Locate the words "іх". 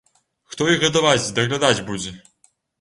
0.77-0.85